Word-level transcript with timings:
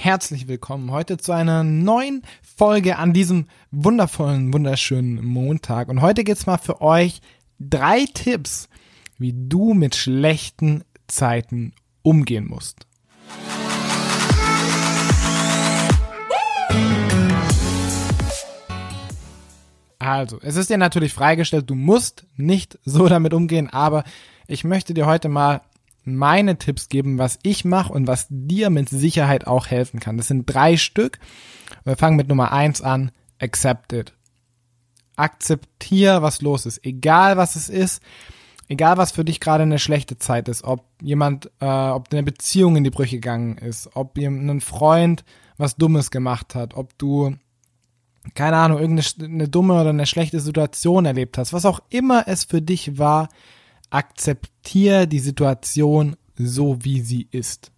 herzlich 0.00 0.46
willkommen 0.46 0.92
heute 0.92 1.16
zu 1.16 1.32
einer 1.32 1.64
neuen 1.64 2.22
Folge 2.56 2.98
an 2.98 3.12
diesem 3.12 3.46
wundervollen, 3.72 4.52
wunderschönen 4.52 5.24
Montag. 5.24 5.88
Und 5.88 6.02
heute 6.02 6.22
geht's 6.22 6.46
mal 6.46 6.56
für 6.56 6.80
euch 6.80 7.20
drei 7.58 8.04
Tipps, 8.14 8.68
wie 9.18 9.34
du 9.36 9.74
mit 9.74 9.96
schlechten 9.96 10.84
Zeiten 11.08 11.72
umgehen 12.02 12.46
musst. 12.46 12.86
Also, 19.98 20.38
es 20.42 20.54
ist 20.54 20.70
dir 20.70 20.78
natürlich 20.78 21.12
freigestellt, 21.12 21.68
du 21.68 21.74
musst 21.74 22.24
nicht 22.36 22.78
so 22.84 23.08
damit 23.08 23.34
umgehen, 23.34 23.68
aber 23.68 24.04
ich 24.46 24.62
möchte 24.62 24.94
dir 24.94 25.06
heute 25.06 25.28
mal 25.28 25.62
meine 26.16 26.58
Tipps 26.58 26.88
geben, 26.88 27.18
was 27.18 27.38
ich 27.42 27.64
mache 27.64 27.92
und 27.92 28.06
was 28.06 28.26
dir 28.30 28.70
mit 28.70 28.88
Sicherheit 28.88 29.46
auch 29.46 29.66
helfen 29.66 30.00
kann. 30.00 30.16
Das 30.16 30.28
sind 30.28 30.46
drei 30.46 30.76
Stück. 30.76 31.18
Wir 31.84 31.96
fangen 31.96 32.16
mit 32.16 32.28
Nummer 32.28 32.52
eins 32.52 32.80
an. 32.80 33.10
Accept 33.38 33.92
it. 33.92 34.12
Akzeptier, 35.16 36.22
was 36.22 36.42
los 36.42 36.66
ist. 36.66 36.84
Egal 36.84 37.36
was 37.36 37.56
es 37.56 37.68
ist. 37.68 38.02
Egal 38.68 38.98
was 38.98 39.12
für 39.12 39.24
dich 39.24 39.40
gerade 39.40 39.62
eine 39.62 39.78
schlechte 39.78 40.18
Zeit 40.18 40.48
ist. 40.48 40.64
Ob 40.64 40.84
jemand, 41.00 41.50
äh, 41.60 41.66
ob 41.66 42.12
eine 42.12 42.22
Beziehung 42.22 42.76
in 42.76 42.84
die 42.84 42.90
Brüche 42.90 43.16
gegangen 43.16 43.58
ist. 43.58 43.90
Ob 43.94 44.16
ein 44.18 44.60
Freund 44.60 45.24
was 45.56 45.76
Dummes 45.76 46.10
gemacht 46.10 46.54
hat. 46.54 46.74
Ob 46.74 46.96
du 46.98 47.36
keine 48.34 48.56
Ahnung, 48.56 48.78
irgendeine 48.78 49.48
dumme 49.48 49.80
oder 49.80 49.90
eine 49.90 50.06
schlechte 50.06 50.40
Situation 50.40 51.06
erlebt 51.06 51.38
hast, 51.38 51.52
was 51.52 51.64
auch 51.64 51.80
immer 51.88 52.24
es 52.26 52.44
für 52.44 52.60
dich 52.60 52.98
war, 52.98 53.28
akzeptier 53.90 55.06
die 55.06 55.18
Situation 55.18 56.16
so, 56.36 56.84
wie 56.84 57.00
sie 57.00 57.28
ist. 57.30 57.72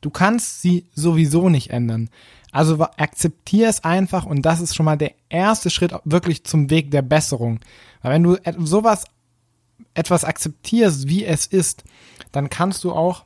Du 0.00 0.10
kannst 0.10 0.62
sie 0.62 0.86
sowieso 0.94 1.48
nicht 1.48 1.70
ändern. 1.70 2.10
Also 2.52 2.82
akzeptier 2.96 3.68
es 3.68 3.84
einfach 3.84 4.24
und 4.24 4.42
das 4.42 4.60
ist 4.60 4.74
schon 4.74 4.86
mal 4.86 4.96
der 4.96 5.14
erste 5.28 5.70
Schritt 5.70 5.92
wirklich 6.04 6.44
zum 6.44 6.70
Weg 6.70 6.90
der 6.90 7.02
Besserung. 7.02 7.60
Weil 8.02 8.14
wenn 8.14 8.22
du 8.22 8.38
sowas, 8.64 9.04
etwas 9.94 10.24
akzeptierst, 10.24 11.08
wie 11.08 11.24
es 11.24 11.46
ist, 11.46 11.84
dann 12.32 12.48
kannst 12.48 12.84
du 12.84 12.92
auch 12.92 13.24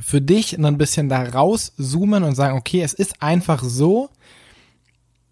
für 0.00 0.20
dich 0.20 0.58
ein 0.58 0.78
bisschen 0.78 1.08
da 1.08 1.22
rauszoomen 1.22 2.22
und 2.24 2.34
sagen, 2.34 2.56
okay, 2.56 2.82
es 2.82 2.92
ist 2.92 3.22
einfach 3.22 3.62
so, 3.62 4.10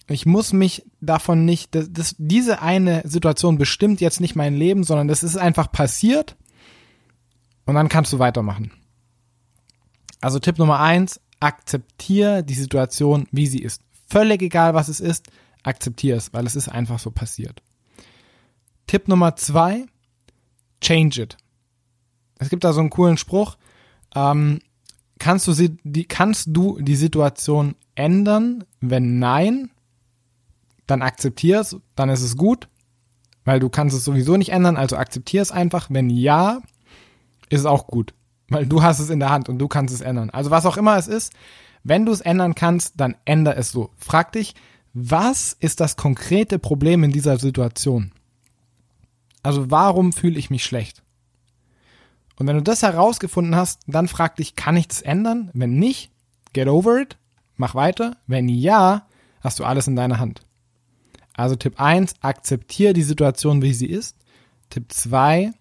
ich 0.09 0.27
muss 0.27 0.53
mich 0.53 0.85
davon 1.01 1.45
nicht, 1.45 1.75
das, 1.75 1.93
das, 1.93 2.15
diese 2.19 2.61
eine 2.61 3.03
Situation 3.07 3.59
bestimmt 3.59 4.01
jetzt 4.01 4.21
nicht 4.21 4.37
mein 4.37 4.55
Leben, 4.55 4.85
sondern 4.85 5.09
das 5.09 5.23
ist 5.23 5.37
einfach 5.37 5.73
passiert 5.73 6.37
und 7.65 7.75
dann 7.75 7.89
kannst 7.89 8.13
du 8.13 8.19
weitermachen. 8.19 8.73
Also 10.21 10.39
Tipp 10.39 10.59
Nummer 10.59 10.81
eins, 10.81 11.21
akzeptiere 11.41 12.43
die 12.45 12.55
Situation, 12.55 13.27
wie 13.31 13.47
sie 13.47 13.61
ist. 13.61 13.83
Völlig 14.09 14.43
egal, 14.43 14.75
was 14.75 14.89
es 14.89 15.01
ist, 15.01 15.27
akzeptiere 15.63 16.19
es, 16.19 16.33
weil 16.33 16.47
es 16.47 16.57
ist 16.57 16.69
einfach 16.69 16.99
so 16.99 17.11
passiert. 17.11 17.63
Tipp 18.87 19.09
Nummer 19.09 19.37
zwei, 19.37 19.87
change 20.81 21.23
it. 21.23 21.37
Es 22.39 22.51
gibt 22.51 22.65
da 22.65 22.73
so 22.73 22.81
einen 22.81 22.91
coolen 22.91 23.17
Spruch, 23.17 23.57
ähm, 24.15 24.61
kannst 25.19 25.47
du 25.47 25.53
sie, 25.53 25.77
die, 25.83 26.05
kannst 26.05 26.49
du 26.51 26.79
die 26.81 26.97
Situation 26.97 27.75
ändern? 27.95 28.65
Wenn 28.81 29.19
nein, 29.19 29.71
dann 30.87 31.03
akzeptier 31.03 31.61
es, 31.61 31.77
dann 31.95 32.09
ist 32.09 32.23
es 32.23 32.37
gut, 32.37 32.69
weil 33.45 33.61
du 33.61 33.69
kannst 33.69 33.97
es 33.97 34.05
sowieso 34.05 34.37
nicht 34.37 34.51
ändern, 34.51 34.77
also 34.77 34.97
akzeptier 34.97 35.43
es 35.43 35.53
einfach. 35.53 35.89
Wenn 35.91 36.11
ja, 36.11 36.61
ist 37.49 37.61
es 37.61 37.67
auch 37.67 37.87
gut, 37.87 38.15
weil 38.49 38.67
du 38.67 38.83
hast 38.83 39.01
es 39.01 39.11
in 39.11 39.21
der 39.21 39.31
Hand 39.31 39.49
und 39.49 39.59
du 39.59 39.69
kannst 39.69 39.95
es 39.95 40.01
ändern. 40.01 40.31
Also 40.31 40.51
was 40.51 40.67
auch 40.67 40.77
immer 40.77 40.97
es 40.97 41.09
ist, 41.09 41.33
wenn 41.83 42.07
du 42.07 42.13
es 42.13 42.21
ändern 42.21 42.55
kannst, 42.55 42.95
dann 42.99 43.17
änder 43.25 43.57
es 43.57 43.71
so. 43.71 43.91
Frag 43.97 44.33
dich, 44.33 44.55
was 44.95 45.55
ist 45.59 45.81
das 45.81 45.97
konkrete 45.97 46.59
Problem 46.59 47.05
in 47.05 47.13
dieser 47.13 47.39
Situation? 47.39 48.13
Also 49.43 49.71
warum 49.71 50.13
fühle 50.13 50.39
ich 50.39 50.51
mich 50.51 50.65
schlecht? 50.65 51.03
Und 52.37 52.47
wenn 52.47 52.57
du 52.57 52.63
das 52.63 52.83
herausgefunden 52.83 53.55
hast, 53.55 53.83
dann 53.87 54.09
frag 54.09 54.37
dich, 54.37 54.57
kann 54.57 54.77
ich 54.77 54.89
das 54.89 55.03
ändern? 55.03 55.51
Wenn 55.53 55.79
nicht, 55.79 56.11
get 56.53 56.69
over 56.69 56.99
it, 56.99 57.17
mach 57.57 57.75
weiter. 57.75 58.17
Wenn 58.27 58.49
ja, 58.49 59.07
hast 59.41 59.59
du 59.59 59.65
alles 59.65 59.87
in 59.87 59.97
deiner 59.97 60.19
Hand. 60.19 60.41
Also 61.37 61.57
Tipp 61.57 61.81
1, 61.81 62.15
akzeptiere 62.21 62.93
die 62.93 63.03
Situation, 63.03 63.63
wie 63.63 63.75
sie 63.75 63.87
ist. 63.87 64.17
Tipp 64.71 64.93
2, 64.93 65.53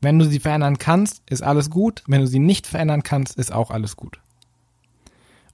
wenn 0.00 0.18
du 0.18 0.26
sie 0.26 0.38
verändern 0.38 0.78
kannst, 0.78 1.22
ist 1.28 1.42
alles 1.42 1.70
gut. 1.70 2.04
Wenn 2.06 2.20
du 2.20 2.26
sie 2.26 2.38
nicht 2.38 2.66
verändern 2.66 3.02
kannst, 3.02 3.36
ist 3.36 3.52
auch 3.52 3.70
alles 3.70 3.96
gut. 3.96 4.20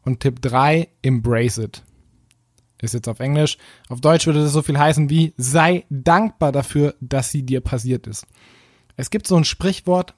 Und 0.03 0.21
Tipp 0.21 0.43
3, 0.43 0.89
embrace 1.03 1.59
it. 1.59 1.83
Ist 2.81 2.95
jetzt 2.95 3.09
auf 3.09 3.21
Englisch. 3.21 3.59
Auf 3.89 4.01
Deutsch 4.01 4.27
würde 4.27 4.43
das 4.43 4.53
so 4.53 4.63
viel 4.63 4.79
heißen 4.79 5.09
wie, 5.09 5.33
sei 5.37 5.85
dankbar 5.89 6.51
dafür, 6.51 6.97
dass 7.01 7.31
sie 7.31 7.45
dir 7.45 7.61
passiert 7.61 8.09
ist. 8.09 8.27
Es 8.97 9.11
gibt 9.11 9.29
so 9.29 9.37
ein 9.37 9.45
Sprichwort, 9.45 10.15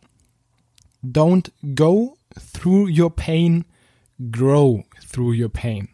don't 1.04 1.52
go 1.74 2.16
through 2.54 2.88
your 2.88 3.14
pain, 3.14 3.66
grow 4.32 4.82
through 5.12 5.34
your 5.38 5.50
pain. 5.50 5.93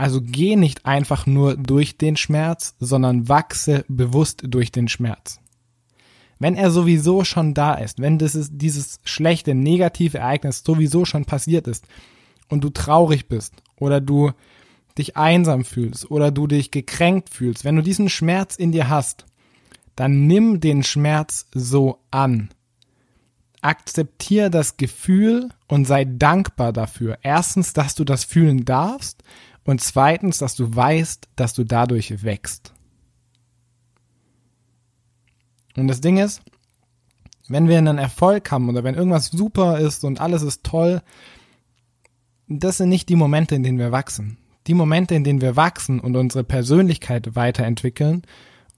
Also 0.00 0.22
geh 0.22 0.56
nicht 0.56 0.86
einfach 0.86 1.26
nur 1.26 1.58
durch 1.58 1.98
den 1.98 2.16
Schmerz, 2.16 2.74
sondern 2.80 3.28
wachse 3.28 3.84
bewusst 3.86 4.44
durch 4.48 4.72
den 4.72 4.88
Schmerz. 4.88 5.40
Wenn 6.38 6.54
er 6.54 6.70
sowieso 6.70 7.22
schon 7.24 7.52
da 7.52 7.74
ist, 7.74 7.98
wenn 7.98 8.18
ist, 8.18 8.52
dieses 8.54 9.00
schlechte, 9.04 9.54
negative 9.54 10.16
Ereignis 10.16 10.62
sowieso 10.64 11.04
schon 11.04 11.26
passiert 11.26 11.68
ist 11.68 11.84
und 12.48 12.64
du 12.64 12.70
traurig 12.70 13.28
bist 13.28 13.52
oder 13.76 14.00
du 14.00 14.32
dich 14.96 15.18
einsam 15.18 15.66
fühlst 15.66 16.10
oder 16.10 16.30
du 16.30 16.46
dich 16.46 16.70
gekränkt 16.70 17.28
fühlst, 17.28 17.66
wenn 17.66 17.76
du 17.76 17.82
diesen 17.82 18.08
Schmerz 18.08 18.56
in 18.56 18.72
dir 18.72 18.88
hast, 18.88 19.26
dann 19.96 20.26
nimm 20.26 20.60
den 20.60 20.82
Schmerz 20.82 21.44
so 21.52 21.98
an. 22.10 22.48
Akzeptier 23.60 24.48
das 24.48 24.78
Gefühl 24.78 25.50
und 25.68 25.84
sei 25.84 26.06
dankbar 26.06 26.72
dafür. 26.72 27.18
Erstens, 27.20 27.74
dass 27.74 27.94
du 27.94 28.04
das 28.04 28.24
fühlen 28.24 28.64
darfst 28.64 29.22
und 29.64 29.80
zweitens, 29.80 30.38
dass 30.38 30.54
du 30.54 30.74
weißt, 30.74 31.28
dass 31.36 31.54
du 31.54 31.64
dadurch 31.64 32.22
wächst. 32.22 32.72
Und 35.76 35.88
das 35.88 36.00
Ding 36.00 36.18
ist, 36.18 36.42
wenn 37.48 37.68
wir 37.68 37.78
einen 37.78 37.98
Erfolg 37.98 38.50
haben 38.50 38.68
oder 38.68 38.84
wenn 38.84 38.94
irgendwas 38.94 39.26
super 39.26 39.78
ist 39.78 40.04
und 40.04 40.20
alles 40.20 40.42
ist 40.42 40.64
toll, 40.64 41.02
das 42.48 42.78
sind 42.78 42.88
nicht 42.88 43.08
die 43.08 43.16
Momente, 43.16 43.54
in 43.54 43.62
denen 43.62 43.78
wir 43.78 43.92
wachsen. 43.92 44.38
Die 44.66 44.74
Momente, 44.74 45.14
in 45.14 45.24
denen 45.24 45.40
wir 45.40 45.56
wachsen 45.56 46.00
und 46.00 46.16
unsere 46.16 46.44
Persönlichkeit 46.44 47.34
weiterentwickeln 47.34 48.22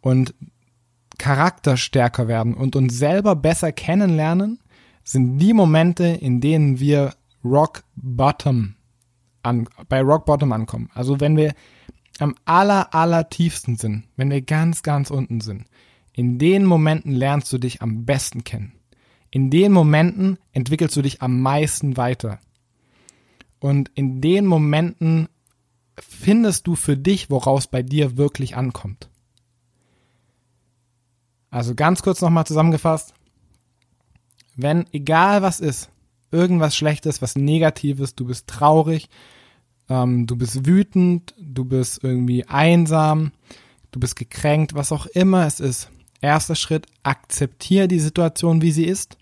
und 0.01 0.35
Charakter 1.19 1.77
stärker 1.77 2.29
werden 2.29 2.55
und 2.55 2.77
uns 2.77 2.97
selber 2.97 3.37
besser 3.37 3.73
kennenlernen, 3.73 4.59
sind 5.05 5.39
die 5.39 5.53
Momente, 5.53 6.05
in 6.05 6.41
denen 6.41 6.79
wir 6.81 7.15
Rock 7.45 7.85
Bottom 7.97 8.77
an, 9.43 9.69
bei 9.89 10.01
Rock 10.01 10.27
Bottom 10.27 10.53
ankommen. 10.53 10.91
Also 10.95 11.21
wenn 11.21 11.37
wir 11.37 11.55
am 12.19 12.35
aller, 12.45 12.95
aller 12.95 13.29
tiefsten 13.29 13.77
sind, 13.77 14.05
wenn 14.17 14.31
wir 14.31 14.43
ganz, 14.43 14.83
ganz 14.83 15.11
unten 15.11 15.41
sind, 15.41 15.67
in 16.13 16.39
den 16.39 16.65
Momenten 16.65 17.13
lernst 17.13 17.53
du 17.53 17.59
dich 17.59 17.83
am 17.83 18.05
besten 18.05 18.45
kennen. 18.45 18.73
In 19.31 19.51
den 19.51 19.73
Momenten 19.73 20.39
entwickelst 20.53 20.95
du 20.97 21.03
dich 21.03 21.23
am 21.23 21.41
meisten 21.41 21.97
weiter. 21.97 22.39
Und 23.61 23.91
in 23.95 24.21
den 24.21 24.47
Momenten 24.47 25.29
findest 25.99 26.67
du 26.67 26.77
für 26.77 26.97
dich, 26.97 27.31
woraus 27.31 27.67
bei 27.67 27.83
dir 27.83 28.17
wirklich 28.17 28.57
ankommt. 28.57 29.09
Also 31.51 31.75
ganz 31.75 32.03
kurz 32.03 32.21
nochmal 32.21 32.47
zusammengefasst. 32.47 33.15
Wenn, 34.55 34.87
egal 34.93 35.43
was 35.43 35.61
ist, 35.61 35.91
irgendwas 36.33 36.77
Schlechtes, 36.77 37.23
was 37.23 37.37
Negatives, 37.37 38.15
du 38.15 38.27
bist 38.27 38.47
traurig, 38.49 39.09
ähm, 39.89 40.27
du 40.27 40.37
bist 40.37 40.67
wütend, 40.67 41.35
du 41.39 41.65
bist 41.65 42.03
irgendwie 42.03 42.47
einsam, 42.49 43.33
du 43.91 44.01
bist 44.01 44.17
gekränkt, 44.17 44.75
was 44.75 44.93
auch 44.93 45.07
immer 45.07 45.47
es 45.47 45.61
ist. 45.61 45.91
Erster 46.21 46.55
Schritt, 46.55 46.87
akzeptiere 47.03 47.89
die 47.89 48.01
Situation, 48.01 48.63
wie 48.63 48.73
sie 48.73 48.87
ist. 48.87 49.19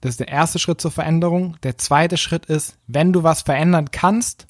Das 0.00 0.12
ist 0.12 0.20
der 0.20 0.28
erste 0.28 0.58
Schritt 0.58 0.80
zur 0.80 0.90
Veränderung. 0.90 1.56
Der 1.62 1.76
zweite 1.76 2.16
Schritt 2.16 2.46
ist, 2.46 2.78
wenn 2.86 3.12
du 3.12 3.22
was 3.22 3.42
verändern 3.42 3.90
kannst, 3.90 4.46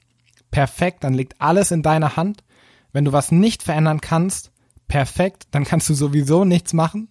perfekt, 0.50 1.02
dann 1.02 1.14
liegt 1.14 1.40
alles 1.40 1.70
in 1.70 1.82
deiner 1.82 2.16
Hand. 2.16 2.44
Wenn 2.92 3.04
du 3.04 3.12
was 3.12 3.32
nicht 3.32 3.62
verändern 3.62 4.00
kannst, 4.00 4.52
perfekt, 4.88 5.48
dann 5.52 5.64
kannst 5.64 5.88
du 5.88 5.94
sowieso 5.94 6.44
nichts 6.44 6.72
machen 6.72 7.08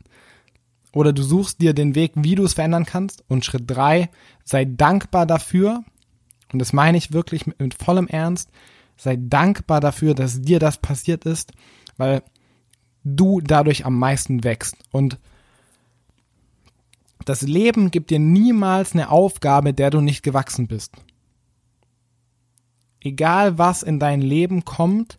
oder 0.94 1.14
du 1.14 1.22
suchst 1.22 1.62
dir 1.62 1.74
den 1.74 1.96
Weg, 1.96 2.14
wie 2.16 2.36
du 2.36 2.44
es 2.44 2.54
verändern 2.54 2.86
kannst. 2.86 3.24
Und 3.28 3.46
Schritt 3.46 3.64
drei, 3.68 4.10
sei 4.44 4.66
dankbar 4.66 5.26
dafür. 5.26 5.84
Und 6.52 6.60
das 6.60 6.74
meine 6.74 6.98
ich 6.98 7.14
wirklich 7.14 7.46
mit, 7.46 7.60
mit 7.60 7.74
vollem 7.74 8.08
Ernst. 8.08 8.50
Sei 8.98 9.18
dankbar 9.20 9.80
dafür, 9.82 10.14
dass 10.14 10.42
dir 10.42 10.60
das 10.60 10.78
passiert 10.78 11.26
ist, 11.26 11.52
weil 11.98 12.24
du 13.04 13.40
dadurch 13.42 13.86
am 13.86 13.98
meisten 13.98 14.44
wächst. 14.44 14.76
Und 14.92 15.20
Das 17.26 17.42
Leben 17.42 17.92
gibt 17.92 18.10
dir 18.10 18.18
niemals 18.18 18.94
eine 18.94 19.12
Aufgabe, 19.12 19.74
der 19.74 19.92
du 19.92 20.02
nicht 20.02 20.24
gewachsen 20.24 20.68
bist. 20.68 20.94
Egal 23.02 23.60
was 23.60 23.84
in 23.84 24.00
dein 24.00 24.22
Leben 24.22 24.66
kommt, 24.66 25.19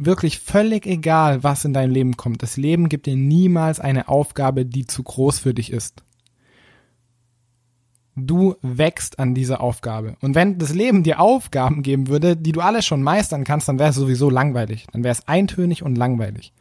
wirklich 0.00 0.40
völlig 0.40 0.86
egal, 0.86 1.44
was 1.44 1.64
in 1.64 1.74
dein 1.74 1.90
Leben 1.90 2.16
kommt. 2.16 2.42
Das 2.42 2.56
Leben 2.56 2.88
gibt 2.88 3.06
dir 3.06 3.16
niemals 3.16 3.80
eine 3.80 4.08
Aufgabe, 4.08 4.64
die 4.64 4.86
zu 4.86 5.02
groß 5.02 5.38
für 5.38 5.54
dich 5.54 5.70
ist. 5.70 6.02
Du 8.16 8.56
wächst 8.62 9.18
an 9.18 9.34
dieser 9.34 9.60
Aufgabe. 9.60 10.16
Und 10.20 10.34
wenn 10.34 10.58
das 10.58 10.74
Leben 10.74 11.02
dir 11.02 11.20
Aufgaben 11.20 11.82
geben 11.82 12.08
würde, 12.08 12.36
die 12.36 12.52
du 12.52 12.60
alle 12.60 12.82
schon 12.82 13.02
meistern 13.02 13.44
kannst, 13.44 13.68
dann 13.68 13.78
wäre 13.78 13.90
es 13.90 13.96
sowieso 13.96 14.30
langweilig. 14.30 14.86
Dann 14.92 15.04
wäre 15.04 15.12
es 15.12 15.28
eintönig 15.28 15.82
und 15.82 15.96
langweilig. 15.96 16.52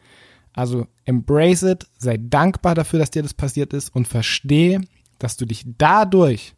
Also 0.54 0.88
embrace 1.06 1.64
it, 1.64 1.88
sei 1.98 2.18
dankbar 2.18 2.76
dafür, 2.76 3.00
dass 3.00 3.12
dir 3.12 3.24
das 3.24 3.34
passiert 3.34 3.74
ist 3.74 3.96
und 3.96 4.08
verstehe, 4.08 4.82
dass 5.18 5.38
du 5.38 5.46
dich 5.46 5.64
dadurch 5.78 6.56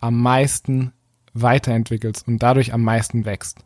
am 0.00 0.20
meisten 0.20 0.92
weiterentwickelst 1.34 2.26
und 2.26 2.42
dadurch 2.42 2.72
am 2.72 2.82
meisten 2.82 3.24
wächst. 3.24 3.58